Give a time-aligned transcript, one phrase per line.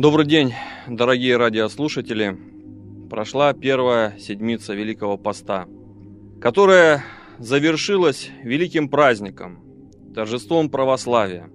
[0.00, 0.54] Добрый день,
[0.88, 2.38] дорогие радиослушатели.
[3.10, 5.66] Прошла первая седмица Великого Поста,
[6.40, 7.04] которая
[7.38, 9.62] завершилась великим праздником,
[10.14, 11.50] торжеством православия,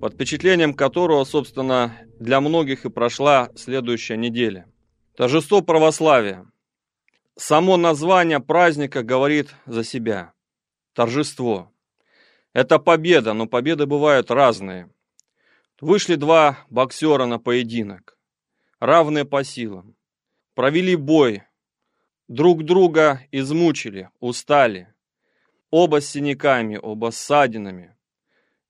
[0.00, 4.66] под впечатлением которого, собственно, для многих и прошла следующая неделя.
[5.16, 6.49] Торжество православия.
[7.36, 10.32] Само название праздника говорит за себя.
[10.92, 11.72] Торжество.
[12.52, 14.90] Это победа, но победы бывают разные–
[15.80, 18.18] Вышли два боксера на поединок,
[18.80, 19.96] равные по силам.
[20.54, 21.44] Провели бой,
[22.28, 24.92] друг друга измучили, устали.
[25.70, 27.96] Оба с синяками, оба с ссадинами.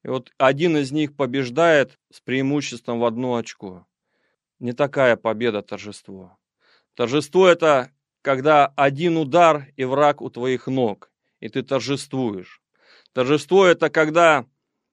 [0.04, 3.88] И вот один из них побеждает с преимуществом в одно очко.
[4.60, 6.38] Не такая победа торжество.
[6.94, 7.90] Торжество это
[8.22, 12.60] когда один удар и враг у твоих ног, и ты торжествуешь.
[13.12, 14.46] Торжество это когда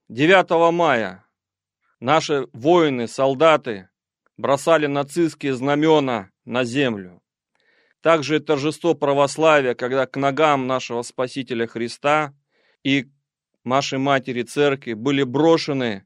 [0.09, 1.27] 9 мая
[1.99, 3.89] Наши воины, солдаты
[4.37, 7.23] бросали нацистские знамена на землю.
[8.01, 12.35] Также торжество православия, когда к ногам нашего Спасителя Христа
[12.83, 13.07] и
[13.63, 16.05] нашей Матери Церкви были брошены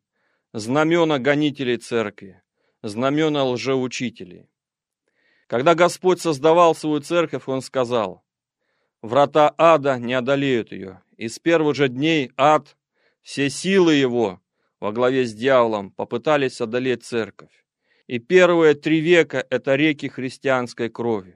[0.54, 2.42] знамена гонителей Церкви,
[2.82, 4.51] знамена лжеучителей.
[5.52, 8.24] Когда Господь создавал свою Церковь, Он сказал,
[9.02, 12.78] «Врата ада не одолеют ее, и с первых же дней ад,
[13.22, 14.40] все силы его
[14.80, 17.52] во главе с дьяволом попытались одолеть церковь.
[18.08, 21.36] И первые три века– это реки христианской крови.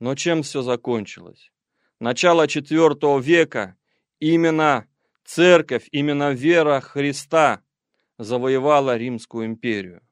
[0.00, 1.52] Но чем все закончилось?
[2.00, 3.76] Начало четвертого века
[4.18, 4.88] именно
[5.24, 7.62] церковь, именно вера Христа
[8.18, 10.02] завоевала Римскую империю.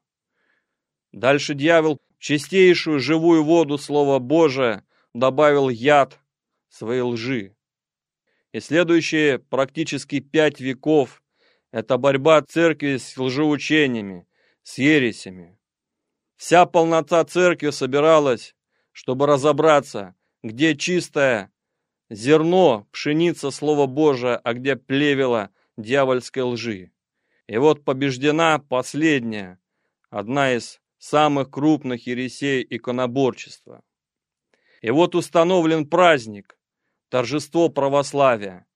[1.11, 6.19] Дальше дьявол чистейшую живую воду Слова Божия добавил яд
[6.69, 7.55] своей лжи.
[8.51, 11.21] И следующие практически пять веков
[11.71, 14.27] это борьба церкви с лжеучениями,
[14.63, 15.59] с ересями.
[16.35, 18.55] Вся полнота церкви собиралась,
[18.91, 21.51] чтобы разобраться, где чистое
[22.09, 26.91] зерно, пшеница Слова Божия, а где плевела дьявольской лжи.
[27.47, 29.59] И вот побеждена последняя,
[30.09, 33.83] одна из самых крупных ересей иконоборчества.
[34.81, 36.57] И вот установлен праздник,
[37.09, 38.67] торжество православия,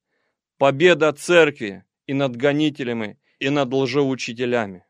[0.57, 4.85] победа церкви и над гонителями, и над лжеучителями.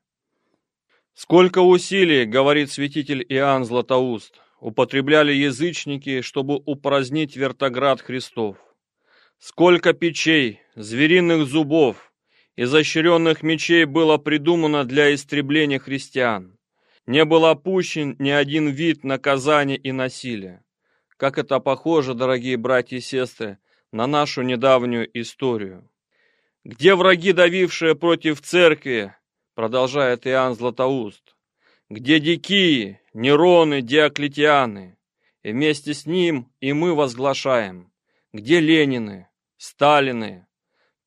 [1.14, 8.58] Сколько усилий, говорит святитель Иоанн Златоуст, употребляли язычники, чтобы упразднить вертоград Христов.
[9.38, 12.14] Сколько печей, звериных зубов,
[12.56, 16.58] изощренных мечей было придумано для истребления христиан.
[17.12, 20.64] Не был опущен ни один вид наказания и насилия.
[21.18, 23.58] Как это похоже, дорогие братья и сестры,
[23.92, 25.92] на нашу недавнюю историю.
[26.64, 29.14] Где враги, давившие против церкви,
[29.56, 31.36] продолжает Иоанн Златоуст,
[31.90, 34.98] где дикие, Нероны, Диоклетианы,
[35.44, 37.92] и вместе с ним и мы возглашаем,
[38.32, 40.48] где Ленины, Сталины,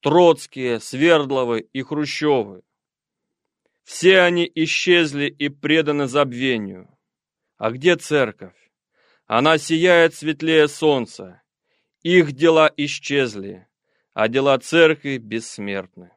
[0.01, 2.63] Троцкие, Свердловы и Хрущевы.
[3.85, 6.89] Все они исчезли и преданы забвению.
[7.59, 8.57] А где церковь?
[9.27, 11.43] Она сияет светлее солнца.
[12.03, 13.67] Их дела исчезли,
[14.13, 16.11] а дела церкви бессмертны.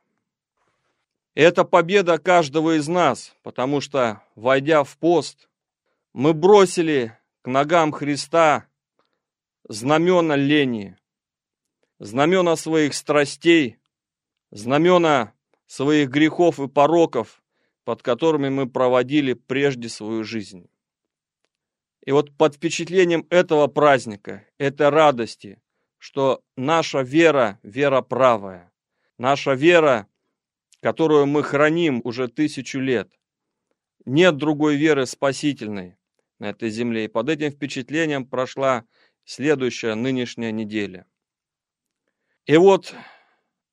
[1.35, 5.47] Это победа каждого из нас, потому что, войдя в пост,
[6.11, 8.66] мы бросили к ногам Христа
[9.69, 10.97] знамена лени,
[11.99, 13.78] знамена своих страстей,
[14.51, 15.34] знамена
[15.67, 17.41] своих грехов и пороков,
[17.87, 20.69] под которыми мы проводили прежде свою жизнь.
[22.05, 25.61] И вот под впечатлением этого праздника, этой радости,
[25.97, 28.73] что наша вера– вера правая.
[29.17, 30.05] Наша вера,
[30.81, 33.09] которую мы храним уже тысячу лет.
[34.03, 35.95] Нет другой веры спасительной
[36.39, 37.05] на этой земле.
[37.05, 38.83] И под этим впечатлением прошла
[39.23, 41.05] следующая нынешняя неделя.
[42.47, 42.93] И вот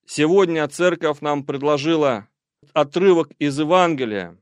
[0.07, 2.29] сегодня церковь нам предложила
[2.73, 4.39] отрывок из Евангелия,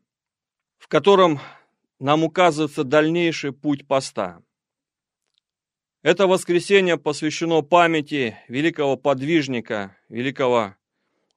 [0.79, 1.41] в котором
[1.99, 4.43] нам указывается дальнейший путь поста.
[6.03, 10.75] Это воскресенье посвящено памяти великого подвижника, великого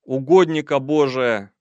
[0.04, 1.54] угодника Божия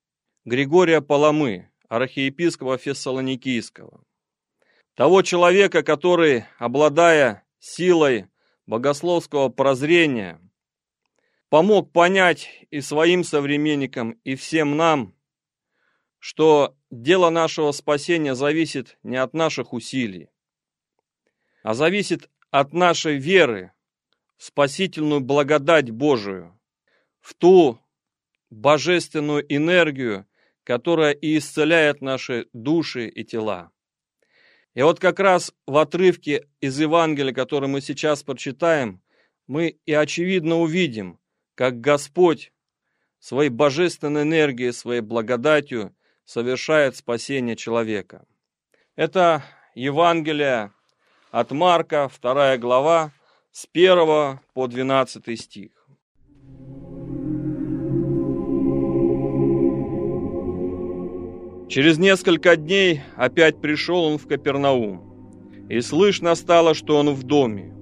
[0.45, 4.03] Григория Паламы, архиепископа Фессалоникийского.
[4.95, 8.27] Того человека, который, обладая силой
[8.67, 10.41] богословского прозрения,
[11.55, 15.15] помог понять и своим современникам, и всем нам,
[16.19, 20.31] что дело нашего спасения зависит не от наших усилий,
[21.63, 23.71] а зависит от нашей веры
[24.37, 26.59] в спасительную благодать Божию,
[27.21, 27.79] в ту
[28.51, 30.27] божественную энергию,
[30.65, 33.71] которая и исцеляет наши души и тела.
[34.75, 39.01] И вот как раз в отрывке из Евангелия, который мы сейчас прочитаем,
[39.47, 41.21] мы и очевидно увидим,
[41.55, 42.53] как Господь
[43.19, 48.25] своей божественной энергией, своей благодатью совершает спасение человека.
[48.97, 49.43] Это
[49.75, 50.73] Евангелие
[51.31, 53.13] от Марка, 2 глава,
[53.51, 55.71] с 1 по 12 стих.
[61.69, 67.74] Через несколько дней опять пришел он в Капернаум, и слышно стало, что он в доме.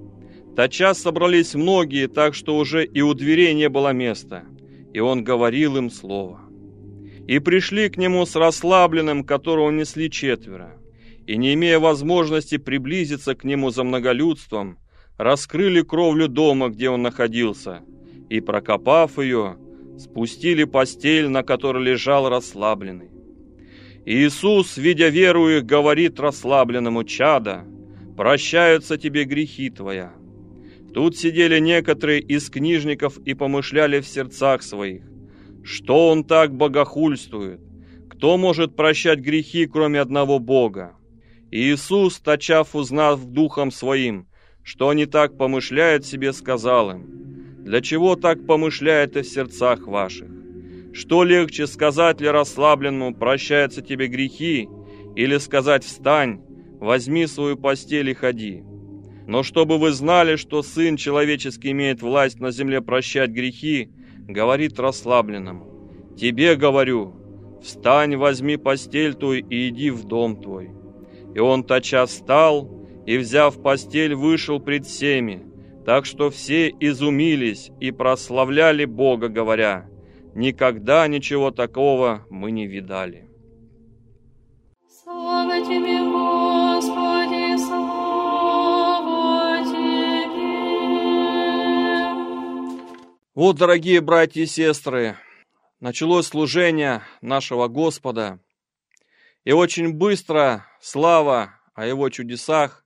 [0.55, 4.45] Тотчас собрались многие, так что уже и у дверей не было места,
[4.93, 6.41] и он говорил им слово.
[7.27, 10.79] И пришли к нему с расслабленным, которого несли четверо,
[11.27, 14.79] и, не имея возможности приблизиться к нему за многолюдством,
[15.17, 17.81] раскрыли кровлю дома, где он находился,
[18.29, 19.57] и, прокопав ее,
[19.99, 23.11] спустили постель, на которой лежал расслабленный.
[24.05, 27.65] Иисус, видя веру их, говорит расслабленному чада,
[28.17, 30.13] «Прощаются тебе грехи твоя».
[30.95, 35.03] Тут сидели некоторые из книжников и помышляли в сердцах своих,
[35.65, 37.61] что он так богохульствует,
[38.11, 40.97] кто может прощать грехи, кроме одного Бога?
[41.51, 44.27] Иисус, тачав узнав духом своим,
[44.63, 50.29] что они так помышляют себе, сказал им, «Для чего так помышляете в сердцах ваших?
[50.93, 54.69] Что легче сказать ли расслабленному, прощаются тебе грехи,
[55.17, 56.43] или сказать, встань,
[56.81, 58.63] возьми свою постель и ходи?»
[59.27, 63.91] Но чтобы вы знали, что Сын Человеческий имеет власть на земле прощать грехи,
[64.27, 67.15] говорит расслабленному, «Тебе говорю,
[67.63, 70.71] встань, возьми постель твою и иди в дом твой».
[71.35, 72.69] И он тотчас встал
[73.07, 75.47] и, взяв постель, вышел пред всеми,
[75.87, 79.89] так что все изумились и прославляли Бога, говоря,
[80.35, 83.29] «Никогда ничего такого мы не видали».
[85.05, 86.12] Слава тебе,
[93.35, 95.17] Вот, дорогие братья и сестры,
[95.81, 98.41] началось служение нашего Господа,
[99.45, 102.85] и очень быстро слава о его чудесах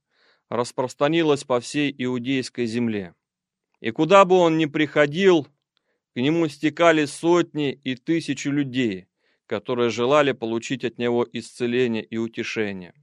[0.48, 3.16] распространилась по всей иудейской земле.
[3.80, 5.48] И куда бы он ни приходил,
[6.14, 9.08] к нему стекали сотни и тысячи людей,
[9.46, 12.94] которые желали получить от него исцеление и утешение.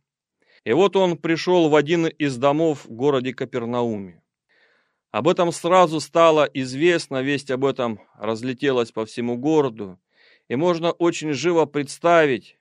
[0.64, 4.23] И вот он пришел в один из домов в городе Капернауме.
[5.14, 10.00] Об этом сразу стало известно, весть об этом разлетелась по всему городу,
[10.48, 12.58] и можно очень живо представить,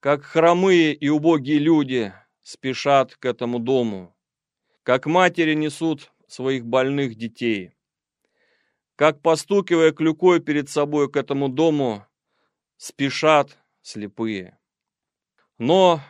[0.00, 4.16] как хромые и убогие люди спешат к этому дому,
[4.84, 7.74] как матери несут своих больных детей,
[8.96, 12.06] как, постукивая клюкой перед собой к этому дому,
[12.78, 14.58] спешат слепые.
[15.58, 16.00] Но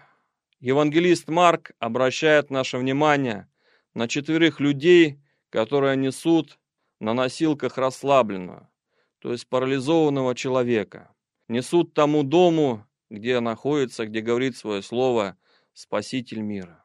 [0.60, 3.50] евангелист Марк обращает наше внимание
[3.94, 5.18] на четверых людей,
[5.52, 6.58] которые несут
[6.98, 8.70] на носилках расслабленного,
[9.18, 11.14] то есть парализованного человека.
[11.46, 15.36] Несут тому дому, где находится, где говорит свое слово
[15.74, 16.82] Спаситель мира.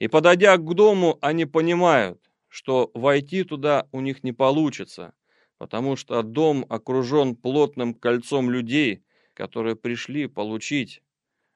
[0.00, 5.14] И подойдя к дому, они понимают, что войти туда у них не получится,
[5.56, 11.00] потому что дом окружен плотным кольцом людей, которые пришли получить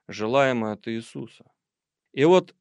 [0.07, 1.50] желаемое от Иисуса.
[2.12, 2.54] И вот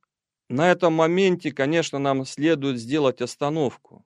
[0.50, 4.06] на этом моменте, конечно, нам следует сделать остановку,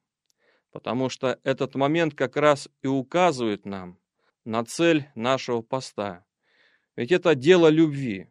[0.72, 4.00] потому что этот момент как раз и указывает нам
[4.44, 6.26] на цель нашего поста.
[6.96, 8.28] Ведь это дело любви.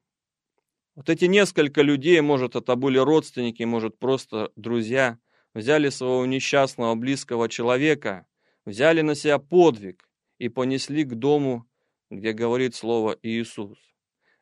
[0.96, 5.18] Вот эти несколько людей, может, это были родственники, может, просто друзья,
[5.54, 8.26] взяли своего несчастного близкого человека,
[8.64, 11.66] взяли на себя подвиг и понесли к дому,
[12.10, 13.78] где говорит слово Иисус.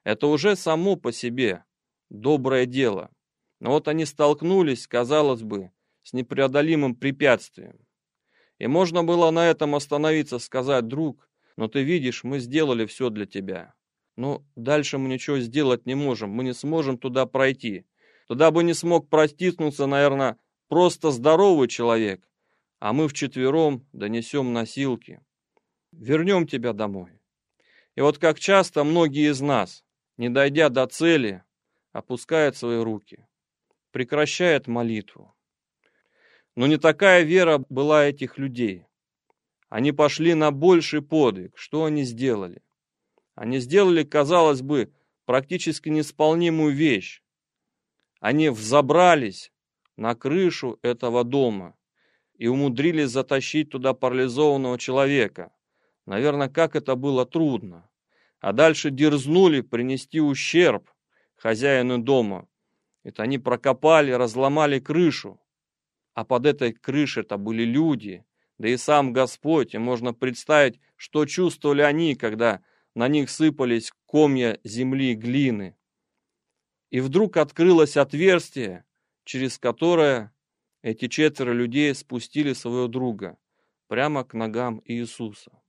[0.05, 1.65] Это уже само по себе
[2.09, 3.11] доброе дело.
[3.61, 5.71] Но вот они столкнулись, казалось бы,
[6.03, 7.79] с непреодолимым препятствием.
[8.59, 13.27] И можно было на этом остановиться, сказать, друг, но ты видишь, мы сделали все для
[13.27, 13.75] тебя.
[14.17, 17.85] Но дальше мы ничего сделать не можем, мы не сможем туда пройти.
[18.27, 20.39] Туда бы не смог протиснуться, наверное,
[20.69, 22.29] просто здоровый человек,
[22.81, 25.21] а мы вчетвером донесем носилки.
[25.93, 27.21] Вернем тебя домой.
[27.95, 29.85] И вот как часто многие из нас,
[30.17, 31.43] не дойдя до цели,
[31.93, 33.28] опускают свои руки,
[33.91, 35.35] прекращают молитву.
[36.57, 38.85] Но не такая вера была этих людей.
[39.69, 41.57] Они пошли на больший подвиг.
[41.57, 42.63] Что они сделали?
[43.35, 44.93] Они сделали, казалось бы,
[45.25, 47.23] практически неисполнимую вещь.
[48.21, 49.53] Они взобрались
[49.97, 51.79] на крышу этого дома,
[52.39, 55.53] и умудрились затащить туда парализованного человека.
[56.07, 57.91] Наверное, как это было трудно.
[58.41, 60.89] А дальше дерзнули принести ущерб
[61.37, 62.49] хозяину дома.
[63.09, 65.41] Это они прокопали, разломали крышу.
[66.13, 68.23] А под этой крышей это были люди,
[68.59, 72.61] да и сам Господь, и можно представить, что чувствовали они, когда
[72.95, 75.75] на них сыпались комья земли и глины.
[76.91, 78.85] И вдруг открылось отверстие,
[79.25, 80.35] через которое
[80.83, 83.39] эти четверо людей спустили своего друга
[83.87, 85.63] прямо к ногам Иисуса.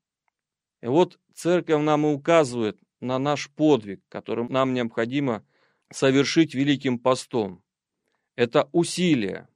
[0.81, 5.46] И вот церковь нам и указывает на наш подвиг, который нам необходимо
[5.91, 7.63] совершить великим постом.
[8.36, 9.48] Это усилие,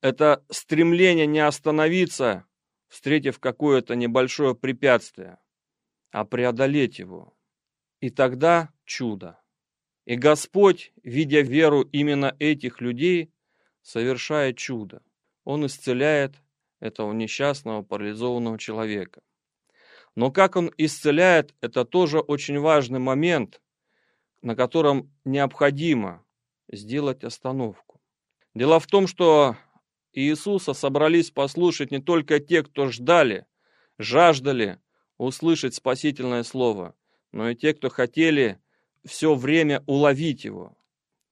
[0.00, 2.46] это стремление не остановиться,
[2.88, 5.38] встретив какое-то небольшое препятствие,
[6.10, 7.36] а преодолеть его.
[8.00, 9.40] И тогда чудо.
[10.04, 13.32] И Господь, видя веру именно этих людей,
[13.82, 15.02] совершает чудо.
[15.44, 16.36] Он исцеляет
[16.80, 19.22] этого несчастного парализованного человека.
[20.14, 23.60] Но как он исцеляет, это тоже очень важный момент,
[24.46, 26.24] на котором необходимо
[26.70, 28.00] сделать остановку.
[28.54, 29.56] Дело в том, что
[30.12, 33.46] Иисуса собрались послушать не только те, кто ждали,
[33.98, 34.78] жаждали
[35.18, 36.94] услышать спасительное слово,
[37.32, 38.60] но и те, кто хотели
[39.04, 40.78] все время уловить его,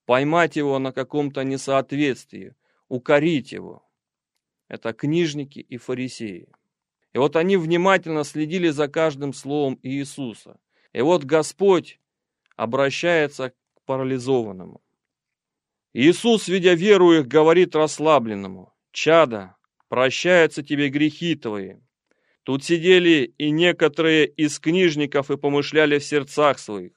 [0.07, 2.57] поймать его на каком-то несоответствии,
[2.89, 3.89] укорить его.
[4.67, 6.49] Это книжники и фарисеи.
[7.13, 10.59] И вот они внимательно следили за каждым словом Иисуса.
[10.93, 12.01] И вот Господь
[12.57, 13.55] обращается к
[13.87, 14.81] парализованному.
[15.93, 19.57] Иисус, видя веру их, говорит расслабленному, «Чада,
[19.89, 21.77] прощаются тебе грехи твои».
[22.43, 26.93] Тут сидели и некоторые из книжников и помышляли в сердцах своих,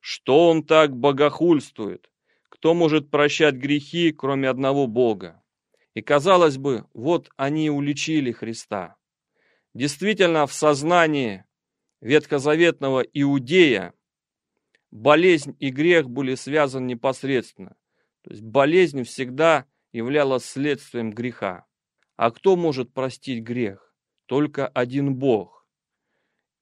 [0.00, 2.10] что он так богохульствует?
[2.48, 5.42] Кто может прощать грехи, кроме одного Бога?
[5.94, 8.96] И казалось бы, вот они уличили Христа.
[9.74, 11.44] Действительно, в сознании
[12.00, 13.94] ветхозаветного иудея
[14.90, 17.76] болезнь и грех были связаны непосредственно.
[18.22, 21.66] То есть болезнь всегда являлась следствием греха.
[22.16, 23.94] А кто может простить грех?
[24.26, 25.66] Только один Бог.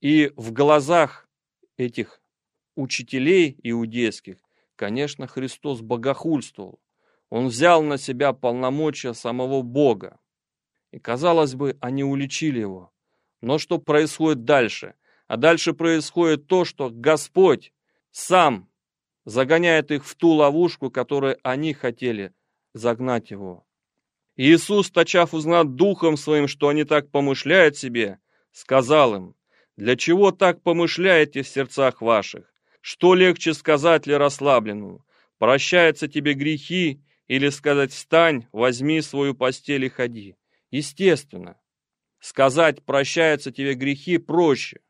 [0.00, 1.28] И в глазах
[1.76, 2.20] этих
[2.74, 4.36] учителей иудейских,
[4.76, 6.80] конечно, Христос богохульствовал.
[7.30, 10.20] Он взял на себя полномочия самого Бога.
[10.92, 12.92] И, казалось бы, они уличили его.
[13.40, 14.94] Но что происходит дальше?
[15.26, 17.72] А дальше происходит то, что Господь
[18.16, 18.70] сам
[19.26, 22.32] загоняет их в ту ловушку, которую они хотели
[22.72, 23.66] загнать его.
[24.36, 28.18] Иисус, начав узнать духом своим, что они так помышляют себе,
[28.52, 29.34] сказал им,
[29.76, 32.50] «Для чего так помышляете в сердцах ваших?
[32.80, 35.04] Что легче сказать ли расслабленному?
[35.36, 40.36] Прощаются тебе грехи или сказать «встань, возьми свою постель и ходи»?
[40.70, 41.60] Естественно.
[42.20, 44.80] Сказать «прощаются тебе грехи» проще,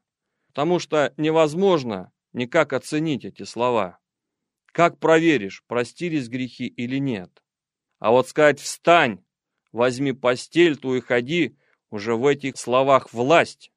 [0.46, 3.98] потому что невозможно никак оценить эти слова.
[4.66, 7.42] Как проверишь, простились грехи или нет?
[7.98, 9.24] А вот сказать «встань,
[9.72, 11.56] возьми постель твою и ходи»
[11.90, 13.72] уже в этих словах власть.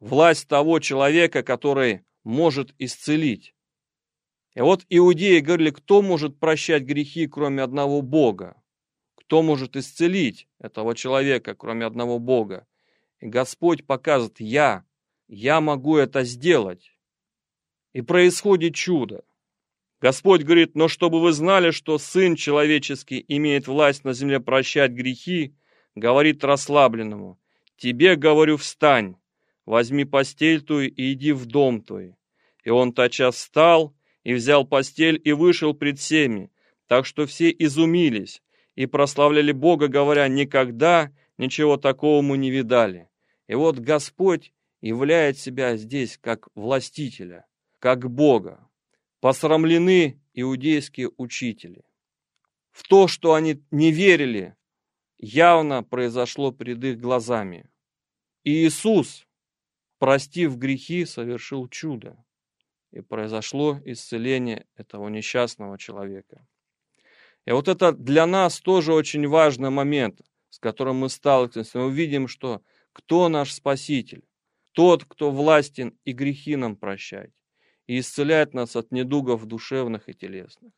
[0.00, 3.54] Власть того человека, который может исцелить.
[4.54, 8.62] И вот иудеи говорили, кто может прощать грехи, кроме одного Бога?
[9.14, 12.66] Кто может исцелить этого человека, кроме одного Бога?
[13.20, 14.84] И Господь показывает, я,
[15.26, 16.97] я могу это сделать.
[17.92, 19.24] И происходит чудо.
[20.00, 25.54] Господь говорит, но чтобы вы знали, что Сын Человеческий имеет власть на земле прощать грехи,
[25.96, 27.38] говорит расслабленному,
[27.76, 29.16] тебе, говорю, встань,
[29.66, 32.14] возьми постель твою и иди в дом твой.
[32.64, 36.50] И он тотчас встал и взял постель и вышел пред всеми,
[36.86, 38.42] так что все изумились
[38.76, 43.08] и прославляли Бога, говоря, никогда ничего такого мы не видали.
[43.48, 47.46] И вот Господь являет себя здесь как властителя,
[47.78, 48.68] как Бога.
[49.20, 51.84] Посрамлены иудейские учители.
[52.70, 54.56] В то, что они не верили,
[55.16, 57.68] явно произошло перед их глазами.
[58.44, 59.26] И Иисус,
[59.98, 62.24] простив грехи, совершил чудо
[62.92, 66.46] и произошло исцеление этого несчастного человека.
[67.44, 70.20] И вот это для нас тоже очень важный момент,
[70.50, 71.78] с которым мы сталкиваемся.
[71.78, 74.24] Мы видим, что кто наш Спаситель?
[74.72, 77.32] Тот, кто властен и грехи нам прощать,
[77.88, 80.72] и исцеляет нас от недугов душевных и телесных.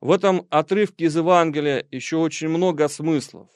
[0.00, 3.48] В этом отрывке из Евангелия еще очень много смыслов.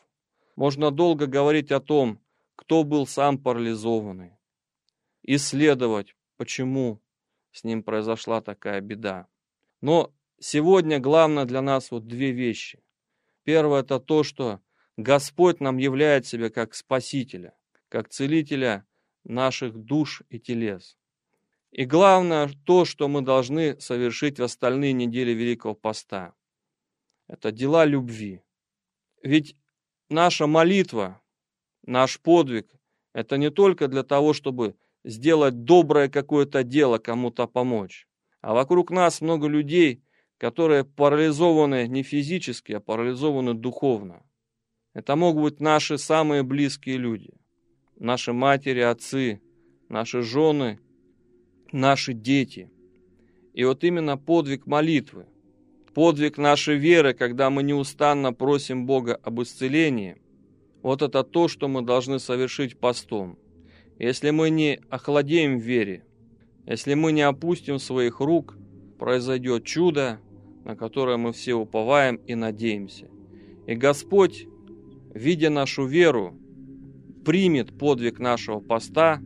[0.55, 2.21] Можно долго говорить о том,
[2.55, 4.39] кто был сам парализованный,
[5.25, 7.03] исследовать, почему
[7.51, 9.27] с ним произошла такая беда.
[9.81, 12.81] Но сегодня главное для нас вот две вещи.
[13.43, 14.61] Первое это то, что
[14.97, 17.55] Господь нам являет себя как Спасителя,
[17.89, 18.87] как Целителя
[19.25, 20.97] наших душ и телес.
[21.77, 26.33] И главное то, что мы должны совершить в остальные недели Великого Поста.
[27.29, 28.41] Это дела любви.
[29.23, 29.57] Ведь
[30.09, 31.21] наша молитва,
[31.83, 32.75] наш подвиг,
[33.13, 38.09] это не только для того, чтобы сделать доброе какое-то дело, кому-то помочь.
[38.41, 40.03] А вокруг нас много людей,
[40.39, 44.25] которые парализованы не физически, а парализованы духовно.
[44.95, 47.35] Это могут быть наши самые близкие люди.
[47.97, 49.43] Наши матери, отцы,
[49.91, 50.81] наши жены,
[51.73, 52.71] наши дети.
[53.55, 55.27] И вот именно подвиг молитвы,
[55.95, 60.17] подвиг нашей веры, когда мы неустанно просим Бога об исцелении,
[60.83, 63.39] вот это то, что мы должны совершить постом.
[63.99, 66.05] Если мы не охладеем в вере,
[66.67, 68.57] если мы не опустим своих рук,
[68.99, 70.21] произойдет чудо,
[70.65, 73.09] на которое мы все уповаем и надеемся.
[73.67, 74.47] И Господь,
[75.15, 76.35] видя нашу веру,
[77.25, 79.23] примет подвиг нашего поста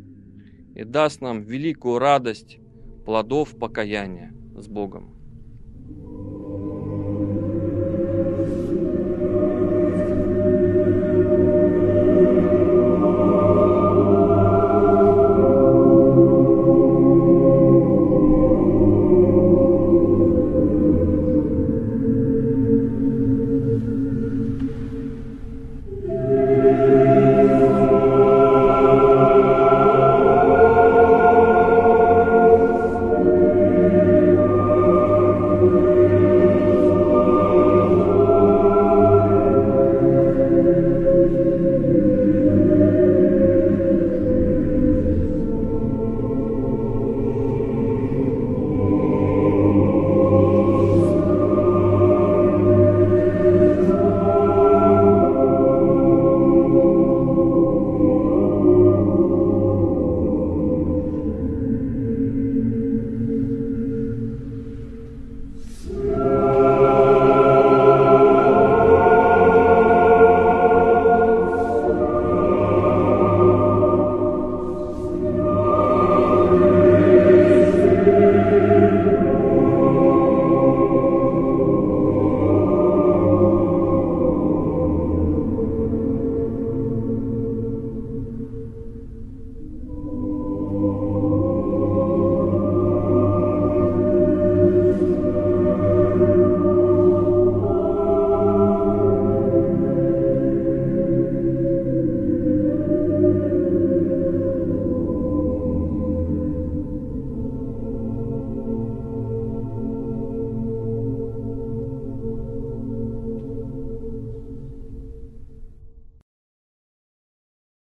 [0.74, 2.58] и даст нам великую радость
[3.04, 5.19] плодов покаяния с Богом.